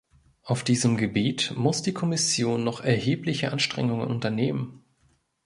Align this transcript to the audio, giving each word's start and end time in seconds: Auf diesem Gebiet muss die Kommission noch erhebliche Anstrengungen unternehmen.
Auf 0.45 0.63
diesem 0.63 0.97
Gebiet 0.97 1.53
muss 1.55 1.83
die 1.83 1.93
Kommission 1.93 2.63
noch 2.63 2.81
erhebliche 2.83 3.51
Anstrengungen 3.51 4.07
unternehmen. 4.07 4.83